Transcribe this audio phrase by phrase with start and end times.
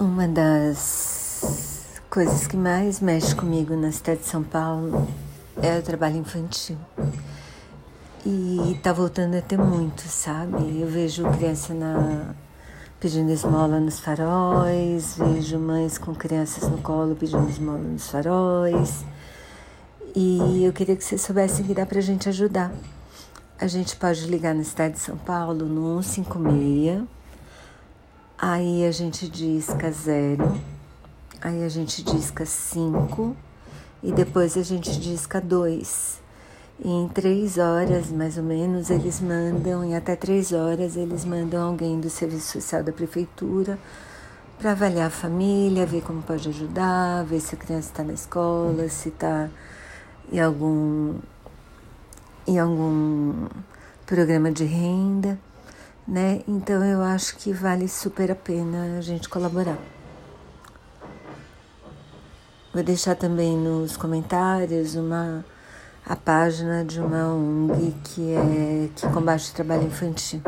[0.00, 5.08] Uma das coisas que mais mexe comigo na cidade de São Paulo
[5.60, 6.78] é o trabalho infantil.
[8.24, 10.80] E tá voltando a ter muito, sabe?
[10.80, 12.32] Eu vejo criança na,
[13.00, 19.04] pedindo esmola nos faróis, vejo mães com crianças no colo pedindo esmola nos faróis.
[20.14, 22.70] E eu queria que vocês soubessem que dá pra gente ajudar.
[23.60, 27.17] A gente pode ligar na cidade de São Paulo no 156
[28.40, 30.56] Aí a gente disca zero,
[31.40, 33.36] aí a gente disca cinco
[34.00, 36.20] e depois a gente disca dois.
[36.78, 41.66] E em três horas, mais ou menos, eles mandam, em até três horas, eles mandam
[41.66, 43.76] alguém do serviço social da prefeitura
[44.56, 48.88] para avaliar a família, ver como pode ajudar, ver se a criança está na escola,
[48.88, 49.50] se está
[50.30, 51.16] em algum,
[52.46, 53.48] em algum
[54.06, 55.36] programa de renda
[56.08, 56.40] né?
[56.48, 59.76] Então eu acho que vale super a pena a gente colaborar.
[62.72, 65.44] Vou deixar também nos comentários uma
[66.06, 70.40] a página de uma ONG que é que combate o trabalho infantil.